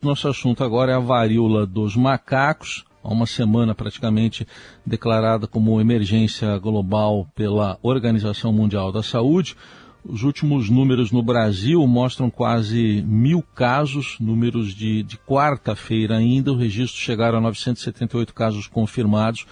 [0.00, 4.46] Nosso assunto agora é a varíola dos macacos, há uma semana praticamente
[4.86, 9.56] declarada como emergência global pela Organização Mundial da Saúde.
[10.04, 16.52] Os últimos números no Brasil mostram quase mil casos, números de, de quarta-feira ainda.
[16.52, 19.46] O registro chegaram a 978 casos confirmados,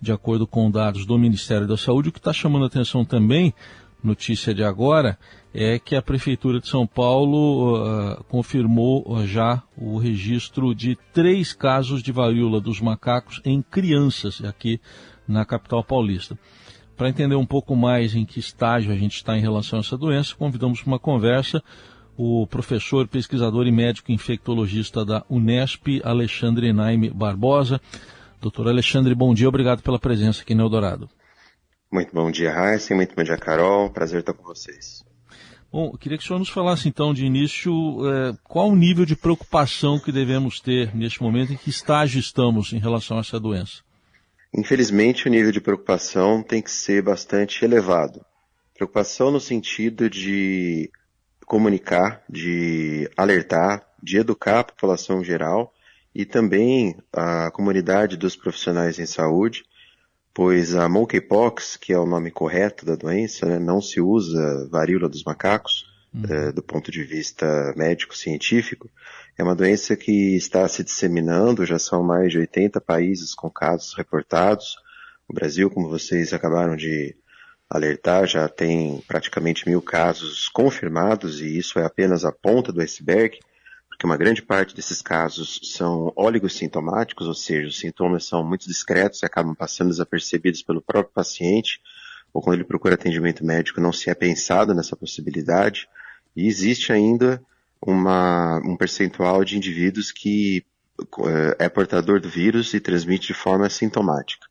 [0.00, 2.08] de acordo com dados do Ministério da Saúde.
[2.08, 3.54] O que está chamando a atenção também
[4.04, 5.18] notícia de agora
[5.52, 11.52] é que a Prefeitura de São Paulo uh, confirmou uh, já o registro de três
[11.52, 14.80] casos de varíola dos macacos em crianças aqui
[15.26, 16.38] na capital paulista.
[16.96, 19.96] Para entender um pouco mais em que estágio a gente está em relação a essa
[19.96, 21.62] doença, convidamos para uma conversa
[22.16, 27.80] o professor, pesquisador e médico infectologista da Unesp, Alexandre Naime Barbosa.
[28.40, 31.08] Doutor Alexandre, bom dia, obrigado pela presença aqui no Eldorado.
[31.94, 33.88] Muito bom dia, Raíssa, muito bom dia, Carol.
[33.88, 35.04] Prazer estar com vocês.
[35.70, 37.72] Bom, eu queria que o senhor nos falasse então de início
[38.04, 42.72] é, qual o nível de preocupação que devemos ter neste momento, em que estágio estamos
[42.72, 43.84] em relação a essa doença.
[44.52, 48.26] Infelizmente, o nível de preocupação tem que ser bastante elevado.
[48.74, 50.90] Preocupação no sentido de
[51.46, 55.72] comunicar, de alertar, de educar a população geral
[56.12, 59.62] e também a comunidade dos profissionais em saúde
[60.34, 65.08] pois a monkeypox, que é o nome correto da doença, né, não se usa varíola
[65.08, 66.24] dos macacos, uhum.
[66.28, 68.90] é, do ponto de vista médico-científico,
[69.38, 73.94] é uma doença que está se disseminando, já são mais de 80 países com casos
[73.94, 74.76] reportados.
[75.28, 77.16] O Brasil, como vocês acabaram de
[77.70, 83.38] alertar, já tem praticamente mil casos confirmados e isso é apenas a ponta do iceberg
[83.94, 89.22] porque uma grande parte desses casos são oligossintomáticos, ou seja, os sintomas são muito discretos
[89.22, 91.80] e acabam passando desapercebidos pelo próprio paciente,
[92.32, 95.88] ou quando ele procura atendimento médico não se é pensado nessa possibilidade,
[96.34, 97.40] e existe ainda
[97.80, 100.64] uma, um percentual de indivíduos que
[101.58, 104.46] é portador do vírus e transmite de forma sintomática,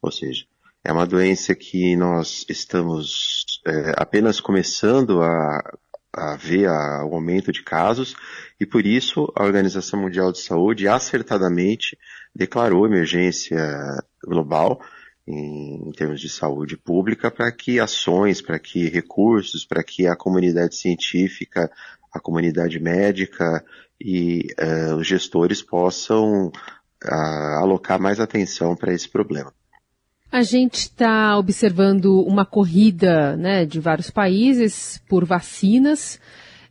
[0.00, 0.46] ou seja,
[0.82, 5.76] é uma doença que nós estamos é, apenas começando a
[6.16, 8.16] a ver o aumento de casos
[8.58, 11.98] e por isso a Organização Mundial de Saúde acertadamente
[12.34, 13.58] declarou emergência
[14.24, 14.80] global
[15.26, 20.16] em, em termos de saúde pública para que ações, para que recursos, para que a
[20.16, 21.70] comunidade científica,
[22.12, 23.64] a comunidade médica
[24.00, 29.52] e uh, os gestores possam uh, alocar mais atenção para esse problema.
[30.30, 36.20] A gente está observando uma corrida né, de vários países por vacinas,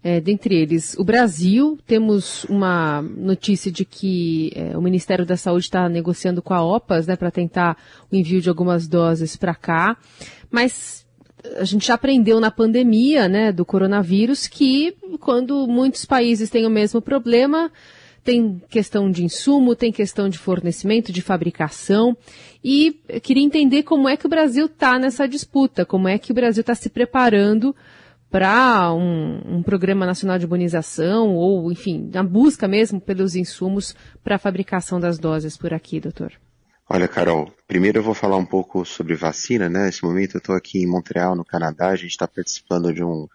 [0.03, 1.79] é, dentre eles o Brasil.
[1.87, 7.07] Temos uma notícia de que é, o Ministério da Saúde está negociando com a OPAS
[7.07, 7.77] né, para tentar
[8.11, 9.97] o envio de algumas doses para cá.
[10.51, 11.05] Mas
[11.57, 16.69] a gente já aprendeu na pandemia né, do coronavírus que quando muitos países têm o
[16.69, 17.71] mesmo problema,
[18.25, 22.17] tem questão de insumo, tem questão de fornecimento, de fabricação.
[22.63, 26.35] E queria entender como é que o Brasil está nessa disputa, como é que o
[26.35, 27.73] Brasil está se preparando
[28.31, 34.37] para um, um, programa nacional de imunização ou, enfim, na busca mesmo pelos insumos para
[34.37, 36.33] a fabricação das doses por aqui, doutor.
[36.89, 39.85] Olha, Carol, primeiro eu vou falar um pouco sobre vacina, né?
[39.85, 43.27] Nesse momento eu estou aqui em Montreal, no Canadá, a gente está participando de um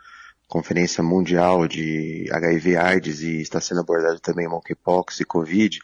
[0.51, 5.79] Conferência Mundial de HIV AIDS e está sendo abordado também monkeypox e Covid.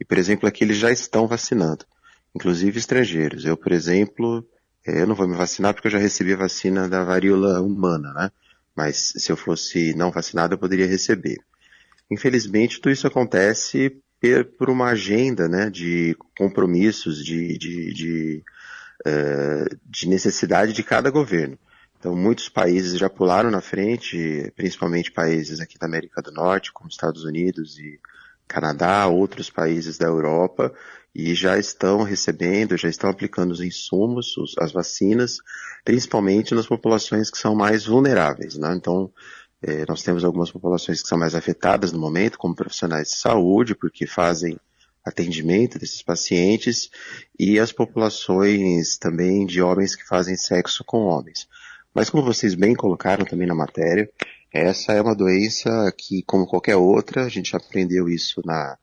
[0.00, 1.84] E, por exemplo, aqui eles já estão vacinando,
[2.34, 3.44] inclusive estrangeiros.
[3.44, 4.42] Eu, por exemplo,
[4.86, 8.14] eh, eu não vou me vacinar porque eu já recebi a vacina da varíola humana,
[8.14, 8.30] né?
[8.74, 11.36] Mas se eu fosse não vacinado, eu poderia receber.
[12.10, 14.00] Infelizmente, tudo isso acontece
[14.58, 18.44] por uma agenda né, de compromissos, de, de, de,
[19.06, 21.58] uh, de necessidade de cada governo.
[21.98, 26.88] Então, muitos países já pularam na frente, principalmente países aqui da América do Norte, como
[26.88, 27.98] Estados Unidos e
[28.46, 30.72] Canadá, outros países da Europa,
[31.14, 35.38] e já estão recebendo, já estão aplicando os insumos, as vacinas,
[35.84, 38.56] principalmente nas populações que são mais vulneráveis.
[38.56, 38.74] Né?
[38.74, 39.10] Então,
[39.62, 43.74] eh, nós temos algumas populações que são mais afetadas no momento, como profissionais de saúde,
[43.74, 44.60] porque fazem
[45.04, 46.90] atendimento desses pacientes,
[47.38, 51.48] e as populações também de homens que fazem sexo com homens.
[51.96, 54.06] Mas como vocês bem colocaram também na matéria,
[54.52, 58.76] essa é uma doença que, como qualquer outra, a gente aprendeu isso na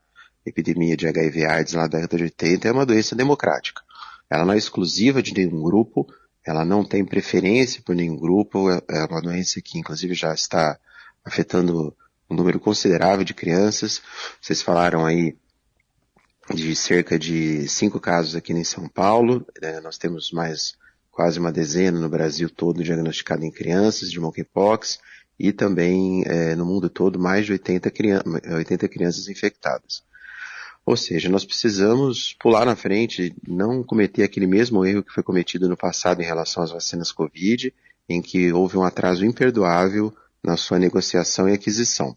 [0.44, 3.82] epidemia de HIV AIDS lá da década de 80, é uma doença democrática.
[4.28, 6.12] Ela não é exclusiva de nenhum grupo,
[6.44, 10.76] ela não tem preferência por nenhum grupo, é uma doença que inclusive já está
[11.24, 11.96] afetando
[12.28, 14.02] um número considerável de crianças.
[14.42, 15.36] Vocês falaram aí
[16.52, 19.78] de cerca de cinco casos aqui em São Paulo, né?
[19.78, 20.74] nós temos mais
[21.14, 24.98] quase uma dezena no Brasil todo diagnosticado em crianças de monkeypox
[25.38, 28.22] e também é, no mundo todo mais de 80, crian
[28.56, 30.02] 80 crianças infectadas.
[30.84, 35.68] Ou seja, nós precisamos pular na frente, não cometer aquele mesmo erro que foi cometido
[35.68, 37.72] no passado em relação às vacinas Covid,
[38.08, 40.12] em que houve um atraso imperdoável
[40.42, 42.16] na sua negociação e aquisição.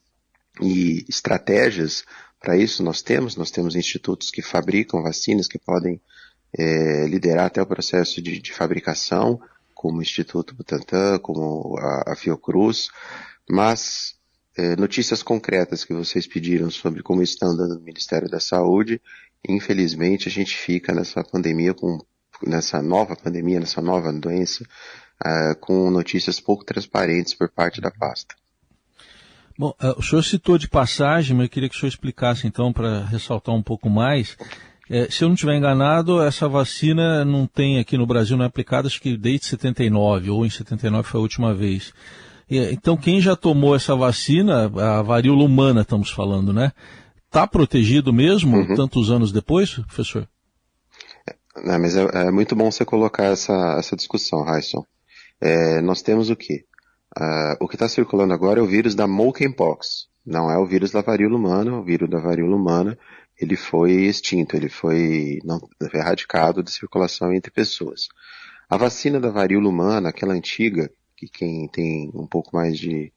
[0.59, 2.03] E estratégias
[2.39, 6.01] para isso nós temos, nós temos institutos que fabricam vacinas que podem
[6.57, 9.39] é, liderar até o processo de, de, fabricação,
[9.73, 12.89] como o Instituto Butantan, como a, a Fiocruz,
[13.49, 14.15] mas
[14.57, 19.01] é, notícias concretas que vocês pediram sobre como estão andando no Ministério da Saúde,
[19.47, 21.99] infelizmente a gente fica nessa pandemia com
[22.45, 28.35] nessa nova pandemia, nessa nova doença, uh, com notícias pouco transparentes por parte da pasta.
[29.57, 32.71] Bom, uh, o senhor citou de passagem, mas eu queria que o senhor explicasse então
[32.71, 34.37] para ressaltar um pouco mais.
[34.89, 38.47] É, se eu não estiver enganado, essa vacina não tem aqui no Brasil, não é
[38.47, 41.93] aplicada acho que desde 79, ou em 79 foi a última vez.
[42.49, 46.71] Então, quem já tomou essa vacina, a varíola humana estamos falando, né?
[47.25, 48.75] Está protegido mesmo, uhum.
[48.75, 50.25] tantos anos depois, professor?
[51.65, 54.85] É, mas é, é, muito bom você colocar essa, essa discussão, Raisson.
[55.41, 56.63] É, nós temos o quê?
[57.17, 60.07] Uh, o que está circulando agora é o vírus da monkeypox.
[60.25, 61.77] Não é o vírus da varíola humana.
[61.77, 62.97] O vírus da varíola humana
[63.39, 65.39] ele foi extinto, ele foi,
[65.93, 68.07] erradicado de circulação entre pessoas.
[68.69, 73.13] A vacina da varíola humana, aquela antiga, que quem tem um pouco mais de,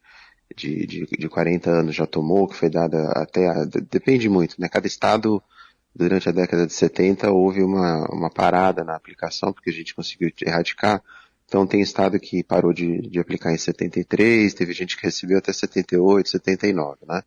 [0.57, 4.69] de, de, de 40 anos já tomou, que foi dada até, a, depende muito, né?
[4.69, 5.43] Cada estado,
[5.95, 10.31] durante a década de 70, houve uma, uma parada na aplicação, porque a gente conseguiu
[10.43, 11.03] erradicar.
[11.47, 15.53] Então tem estado que parou de, de aplicar em 73, teve gente que recebeu até
[15.53, 17.23] 78, 79, né?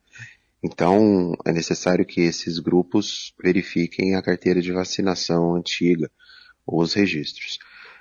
[0.64, 6.10] Então é necessário que esses grupos verifiquem a carteira de vacinação antiga,
[6.66, 7.60] ou os registros.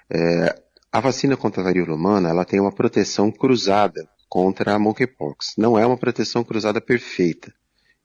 [0.08, 0.62] É,
[0.92, 5.54] a vacina contra a varíola humana, ela tem uma proteção cruzada contra a monkeypox.
[5.58, 7.52] Não é uma proteção cruzada perfeita.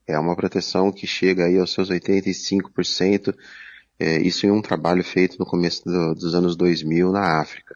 [0.07, 3.35] É uma proteção que chega aí aos seus 85%,
[3.99, 7.75] é, isso em um trabalho feito no começo do, dos anos 2000 na África.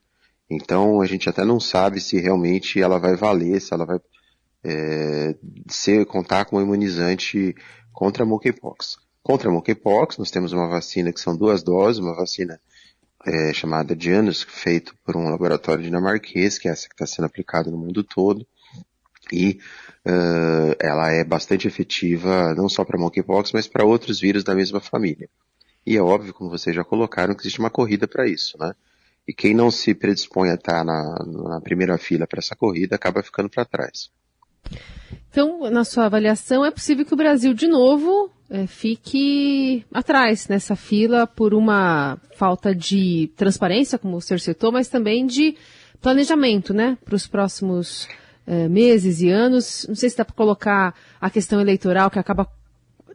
[0.50, 4.00] Então a gente até não sabe se realmente ela vai valer, se ela vai
[4.64, 5.36] é,
[5.70, 7.56] ser, contar com um imunizante
[7.92, 8.98] contra a monkeypox.
[9.24, 12.60] Contra a monkeypox, nós temos uma vacina que são duas doses, uma vacina
[13.26, 17.70] é, chamada Janus, feito por um laboratório dinamarquês, que é essa que está sendo aplicada
[17.70, 18.46] no mundo todo.
[19.32, 19.60] E
[20.06, 24.82] uh, ela é bastante efetiva não só para monkeypox, mas para outros vírus da mesma
[24.82, 25.30] família.
[25.86, 28.74] E é óbvio, como vocês já colocaram, que existe uma corrida para isso, né?
[29.28, 33.24] E quem não se predispõe a estar na, na primeira fila para essa corrida acaba
[33.24, 34.12] ficando para trás.
[35.32, 40.76] Então, na sua avaliação, é possível que o Brasil, de novo, é, fique atrás nessa
[40.76, 45.56] fila por uma falta de transparência, como o senhor citou, mas também de
[46.02, 48.10] planejamento, né, para os próximos
[48.46, 49.86] é, meses e anos.
[49.88, 52.46] Não sei se dá para colocar a questão eleitoral, que acaba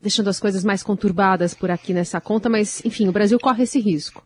[0.00, 3.78] deixando as coisas mais conturbadas por aqui nessa conta, mas, enfim, o Brasil corre esse
[3.78, 4.24] risco.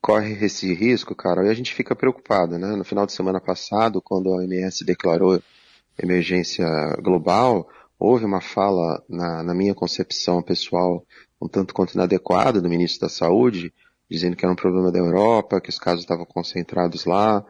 [0.00, 2.76] Corre esse risco, cara, e a gente fica preocupado, né?
[2.76, 5.42] No final de semana passado, quando a OMS declarou
[5.98, 6.66] emergência
[7.02, 7.68] global,
[7.98, 11.04] houve uma fala, na, na minha concepção pessoal,
[11.40, 13.72] um tanto quanto inadequada do ministro da Saúde,
[14.10, 17.44] dizendo que era um problema da Europa, que os casos estavam concentrados lá,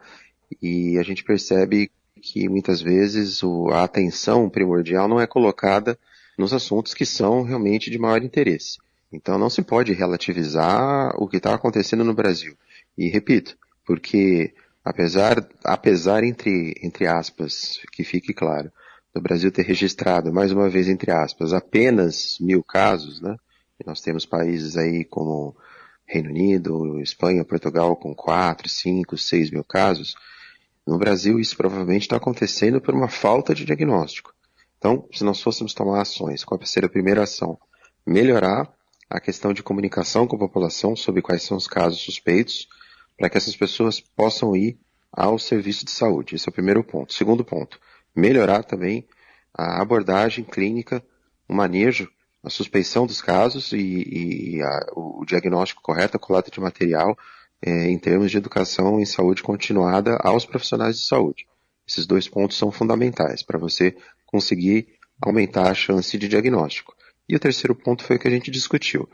[0.61, 1.91] e a gente percebe
[2.21, 5.97] que muitas vezes o, a atenção primordial não é colocada
[6.37, 8.77] nos assuntos que são realmente de maior interesse.
[9.11, 12.55] Então não se pode relativizar o que está acontecendo no Brasil.
[12.97, 14.53] E repito, porque
[14.83, 18.71] Apesar, apesar entre, entre aspas, que fique claro,
[19.13, 23.37] do Brasil ter registrado, mais uma vez entre aspas, apenas mil casos, né?
[23.79, 25.55] E nós temos países aí como
[26.05, 30.15] Reino Unido, Espanha, Portugal com quatro, cinco, seis mil casos.
[30.85, 34.33] No Brasil isso provavelmente está acontecendo por uma falta de diagnóstico.
[34.77, 37.57] Então, se nós fôssemos tomar ações, qual seria a primeira ação?
[38.05, 38.69] Melhorar
[39.09, 42.67] a questão de comunicação com a população sobre quais são os casos suspeitos,
[43.17, 44.77] para que essas pessoas possam ir
[45.11, 46.35] ao serviço de saúde.
[46.35, 47.13] Esse é o primeiro ponto.
[47.13, 47.79] Segundo ponto,
[48.15, 49.07] melhorar também
[49.53, 51.03] a abordagem clínica,
[51.47, 52.09] o manejo,
[52.43, 57.17] a suspeição dos casos e, e a, o diagnóstico correto, a coleta de material
[57.61, 61.47] é, em termos de educação em saúde continuada aos profissionais de saúde.
[61.87, 64.87] Esses dois pontos são fundamentais para você conseguir
[65.21, 66.93] aumentar a chance de diagnóstico.
[67.29, 69.07] E o terceiro ponto foi o que a gente discutiu.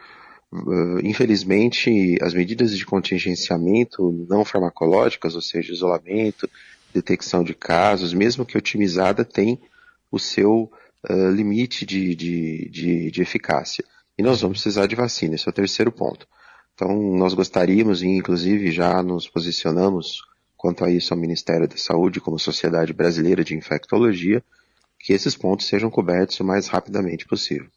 [0.52, 6.50] Uh, infelizmente, as medidas de contingenciamento não farmacológicas, ou seja, isolamento,
[6.94, 9.60] detecção de casos, mesmo que otimizada, tem
[10.12, 10.72] o seu
[11.08, 13.86] uh, limite de, de, de, de, eficácia.
[14.18, 16.28] E nós vamos precisar de vacina, esse é o terceiro ponto.
[16.74, 20.24] Então, nós gostaríamos, e inclusive já nos posicionamos
[20.58, 24.44] quanto a isso ao Ministério da Saúde, como Sociedade Brasileira de Infectologia,
[25.00, 27.70] que esses pontos sejam cobertos o mais rapidamente possível.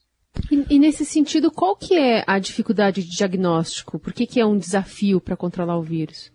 [0.51, 3.99] E, e, nesse sentido, qual que é a dificuldade de diagnóstico?
[3.99, 6.33] Por que, que é um desafio para controlar o vírus?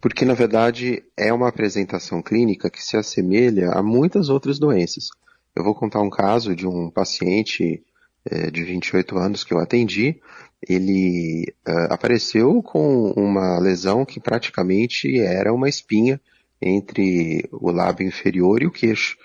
[0.00, 5.08] Porque, na verdade, é uma apresentação clínica que se assemelha a muitas outras doenças.
[5.54, 7.82] Eu vou contar um caso de um paciente
[8.24, 10.20] é, de 28 anos que eu atendi.
[10.66, 16.20] Ele uh, apareceu com uma lesão que praticamente era uma espinha
[16.60, 19.16] entre o lábio inferior e o queixo.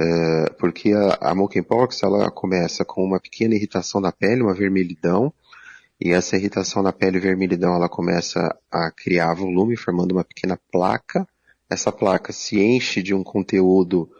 [0.00, 5.32] Uh, porque a, a monkeypox ela começa com uma pequena irritação na pele, uma vermelhidão,
[6.00, 11.26] e essa irritação na pele vermelhidão ela começa a criar volume, formando uma pequena placa.
[11.70, 14.10] Essa placa se enche de um conteúdo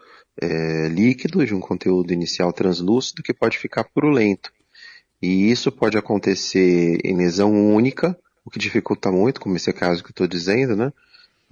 [0.40, 4.52] é, líquido, de um conteúdo inicial translúcido que pode ficar purulento.
[5.20, 10.10] E isso pode acontecer em lesão única, o que dificulta muito, como esse caso que
[10.10, 10.92] eu estou dizendo, né?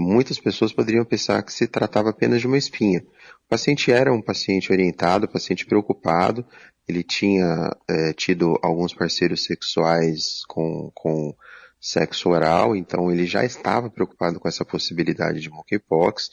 [0.02, 3.00] Muitas pessoas poderiam pensar que se tratava apenas de uma espinha.
[3.46, 6.44] O paciente era um paciente orientado, paciente preocupado,
[6.88, 11.34] ele tinha é, tido alguns parceiros sexuais com, com
[11.80, 16.30] sexo oral, então ele já estava preocupado com essa possibilidade de monkeypox,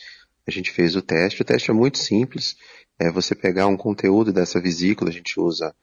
[0.48, 1.42] a gente fez o teste.
[1.42, 2.58] O teste é muito simples.
[2.98, 5.74] É você pegar um conteúdo dessa vesícula, a gente usa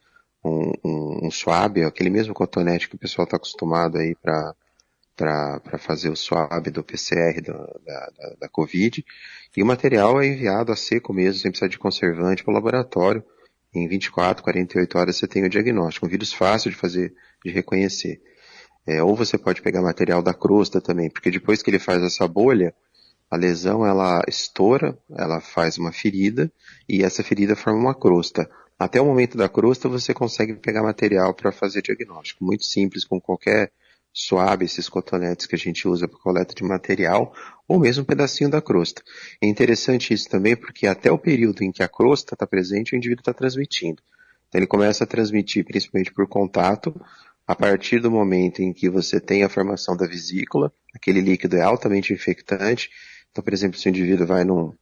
[0.44, 4.54] um, um, um swab, aquele mesmo cotonete que o pessoal está acostumado aí para
[5.16, 9.04] para fazer o swab do PCR do, da, da, da, Covid.
[9.56, 13.24] E o material é enviado a seco mesmo, sem precisar de conservante, para o laboratório.
[13.74, 16.06] Em 24, 48 horas você tem o diagnóstico.
[16.06, 18.20] Um vírus fácil de fazer, de reconhecer.
[18.86, 22.28] É, ou você pode pegar material da crosta também, porque depois que ele faz essa
[22.28, 22.74] bolha,
[23.30, 26.52] a lesão ela estoura, ela faz uma ferida
[26.88, 28.48] e essa ferida forma uma crosta.
[28.78, 32.44] Até o momento da crosta você consegue pegar material para fazer diagnóstico.
[32.44, 33.72] Muito simples, com qualquer
[34.18, 37.34] suave, esses cotonetes que a gente usa para coleta de material,
[37.68, 39.02] ou mesmo um pedacinho da crosta.
[39.42, 42.96] É interessante isso também porque até o período em que a crosta está presente, o
[42.96, 44.02] indivíduo está transmitindo.
[44.48, 46.98] Então ele começa a transmitir principalmente por contato,
[47.46, 51.60] a partir do momento em que você tem a formação da vesícula, aquele líquido é
[51.60, 52.88] altamente infectante,
[53.30, 54.72] então, por exemplo, se o indivíduo vai num,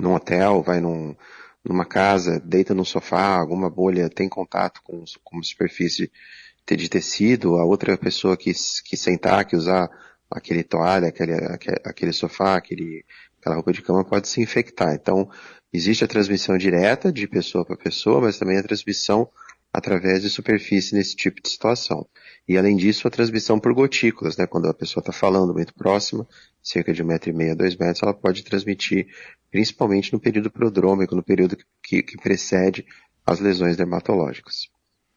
[0.00, 1.14] num hotel, vai num,
[1.62, 5.42] numa casa, deita no sofá, alguma bolha tem contato com, com uma
[6.64, 8.52] superfície de tecido, a outra pessoa que,
[8.84, 9.88] que sentar, que usar
[10.30, 11.34] aquele toalha, aquele,
[11.84, 13.04] aquele sofá, aquele,
[13.38, 14.94] aquela roupa de cama pode se infectar.
[14.94, 15.28] Então,
[15.72, 19.28] existe a transmissão direta de pessoa para pessoa, mas também a transmissão
[19.72, 22.06] através de superfície nesse tipo de situação.
[22.48, 24.46] E além disso, a transmissão por gotículas, né?
[24.46, 26.26] Quando a pessoa está falando muito próxima,
[26.62, 29.08] cerca de um metro e meio dois metros, ela pode transmitir,
[29.50, 32.86] principalmente no período prodrômico, no período que, que precede
[33.26, 34.68] as lesões dermatológicas.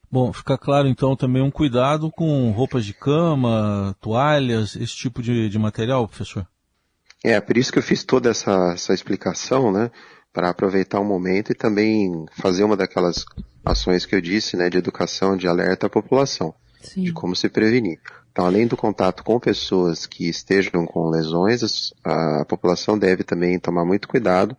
[0.10, 5.50] Bom, fica claro então também um cuidado com roupas de cama, toalhas, esse tipo de,
[5.50, 6.48] de material, professor?
[7.24, 9.92] É, por isso que eu fiz toda essa, essa explicação, né?
[10.32, 13.26] Para aproveitar o momento e também fazer uma daquelas
[13.66, 17.04] ações que eu disse, né, de educação, de alerta à população, Sim.
[17.04, 18.00] de como se prevenir.
[18.32, 23.84] Então, além do contato com pessoas que estejam com lesões, a população deve também tomar
[23.84, 24.56] muito cuidado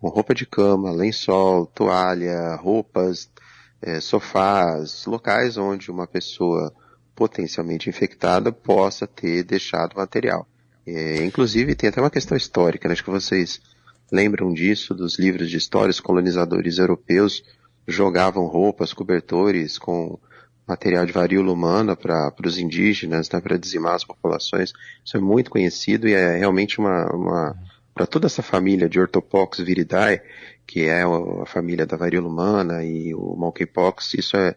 [0.00, 3.30] com roupa de cama, lençol, toalha, roupas,
[3.82, 6.72] é, sofás, locais onde uma pessoa
[7.14, 10.46] potencialmente infectada possa ter deixado material.
[10.86, 12.92] É, inclusive, tem até uma questão histórica, né?
[12.92, 13.60] acho que vocês
[14.10, 17.42] lembram disso, dos livros de história, os colonizadores europeus
[17.86, 20.18] jogavam roupas, cobertores com
[20.66, 24.72] material de varíola humana para os indígenas, né, para dizimar as populações.
[25.04, 27.56] Isso é muito conhecido e é realmente uma, uma
[28.00, 30.22] para toda essa família de Orthopox viridae,
[30.66, 34.54] que é a família da varíola humana e o monkeypox, isso é,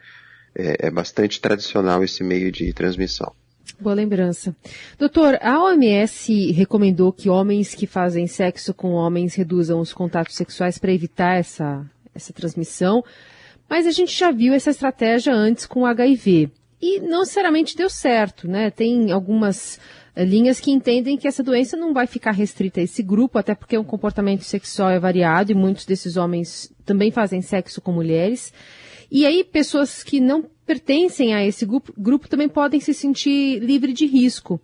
[0.56, 3.34] é, é bastante tradicional esse meio de transmissão.
[3.78, 4.56] Boa lembrança.
[4.98, 10.78] Doutor, a OMS recomendou que homens que fazem sexo com homens reduzam os contatos sexuais
[10.78, 11.86] para evitar essa,
[12.16, 13.04] essa transmissão,
[13.70, 16.50] mas a gente já viu essa estratégia antes com o HIV.
[16.86, 18.70] E não necessariamente deu certo, né?
[18.70, 19.80] Tem algumas
[20.18, 23.56] uh, linhas que entendem que essa doença não vai ficar restrita a esse grupo, até
[23.56, 28.52] porque o comportamento sexual é variado e muitos desses homens também fazem sexo com mulheres.
[29.10, 33.94] E aí, pessoas que não pertencem a esse grupo, grupo também podem se sentir livre
[33.94, 34.60] de risco,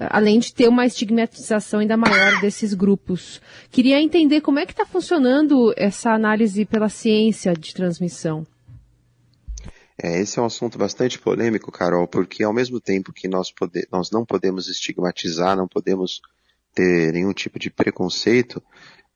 [0.00, 3.40] além de ter uma estigmatização ainda maior desses grupos.
[3.70, 8.44] Queria entender como é que está funcionando essa análise pela ciência de transmissão.
[10.02, 13.86] É, esse é um assunto bastante polêmico, Carol, porque ao mesmo tempo que nós, pode,
[13.92, 16.20] nós não podemos estigmatizar, não podemos
[16.74, 18.60] ter nenhum tipo de preconceito,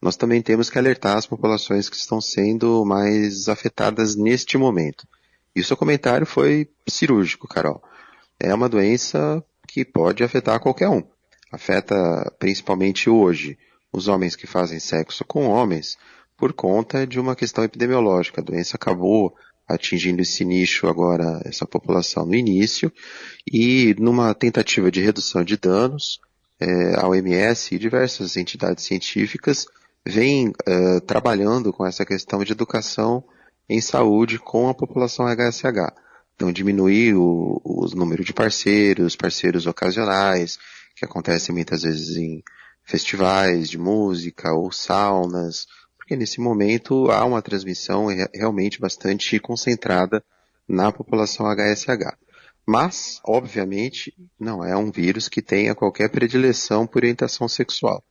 [0.01, 5.09] nós também temos que alertar as populações que estão sendo mais afetadas neste momento.
[5.57, 7.83] E o seu comentário foi cirúrgico, Carol.
[8.39, 11.03] É uma doença que pode afetar qualquer um.
[11.51, 13.59] Afeta principalmente hoje
[13.93, 15.99] os homens que fazem sexo com homens
[16.37, 18.41] por conta de uma questão epidemiológica.
[18.41, 19.35] A doença acabou
[19.69, 22.93] atingindo esse nicho agora, essa população no início,
[23.51, 26.21] e numa tentativa de redução de danos,
[26.61, 29.67] é, a OMS e diversas entidades científicas
[30.07, 33.25] vêm uh, trabalhando com essa questão de educação
[33.69, 35.93] em saúde com a população HSH.
[36.35, 40.59] Então, diminuir o, o número de parceiros, parceiros ocasionais,
[40.95, 42.43] que acontecem muitas vezes em
[42.85, 45.67] festivais de música ou saunas,
[46.07, 50.23] porque nesse momento há uma transmissão realmente bastante concentrada
[50.69, 52.17] na população HSH.
[52.65, 58.05] Mas, obviamente, não é um vírus que tenha qualquer predileção por orientação sexual.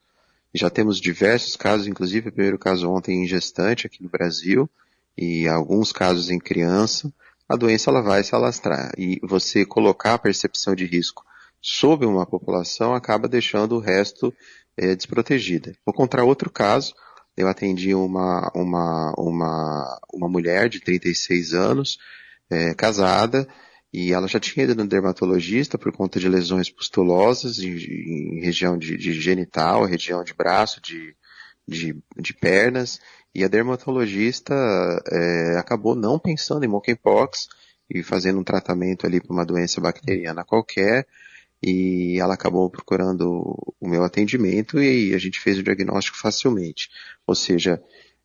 [0.52, 4.68] Já temos diversos casos, inclusive o primeiro caso ontem em gestante aqui no Brasil,
[5.16, 7.10] e alguns casos em criança,
[7.48, 8.92] a doença ela vai se alastrar.
[8.98, 11.24] E você colocar a percepção de risco
[11.62, 14.34] sobre uma população acaba deixando o resto
[14.76, 15.74] é, desprotegida.
[15.84, 16.94] Vou contar outro caso.
[17.36, 21.98] Eu atendi uma, uma, uma, uma mulher de 36 anos,
[22.48, 23.46] é, casada,
[23.92, 28.76] e ela já tinha ido no dermatologista por conta de lesões pustulosas em, em região
[28.76, 31.16] de, de, genital, região de braço, de,
[31.66, 33.00] de, de pernas,
[33.34, 34.54] e a dermatologista
[35.10, 37.48] é, acabou não pensando em monkeypox
[37.88, 41.06] e fazendo um tratamento ali para uma doença bacteriana qualquer,
[41.62, 46.90] e ela acabou procurando o meu atendimento e a gente fez o diagnóstico facilmente.
[47.26, 47.82] Ou seja,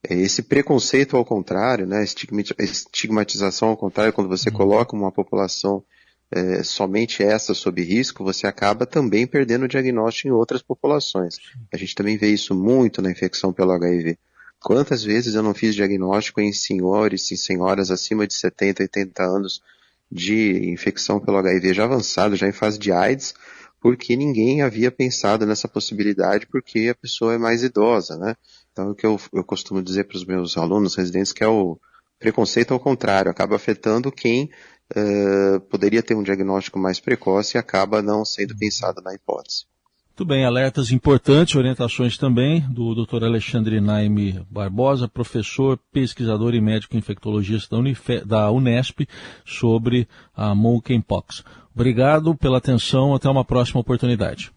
[0.08, 4.56] é, esse preconceito ao contrário, né, estigmatização ao contrário, quando você uhum.
[4.56, 5.84] coloca uma população
[6.32, 11.36] é, somente essa sob risco, você acaba também perdendo o diagnóstico em outras populações.
[11.74, 14.18] A gente também vê isso muito na infecção pelo HIV.
[14.64, 19.62] Quantas vezes eu não fiz diagnóstico em senhores e senhoras acima de 70, 80 anos
[20.10, 23.34] de infecção pelo HIV já avançado, já em fase de AIDS,
[23.82, 28.36] porque ninguém havia pensado nessa possibilidade porque a pessoa é mais idosa, né?
[28.72, 31.78] Então, o que eu, eu costumo dizer para os meus alunos residentes que é o
[32.20, 34.50] preconceito ao contrário, acaba afetando quem
[34.96, 39.66] uh, poderia ter um diagnóstico mais precoce e acaba não sendo pensado na hipótese.
[40.12, 43.24] Muito bem, alertas importantes, orientações também do Dr.
[43.24, 49.08] Alexandre Naime Barbosa, professor, pesquisador e médico infectologista da, da Unesp,
[49.44, 51.44] sobre a monkeypox.
[51.74, 54.52] Obrigado pela atenção, até uma próxima oportunidade.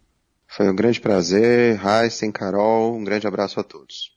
[0.56, 4.12] Foi um grande prazer, Heisen, Carol, um grande abraço a todos.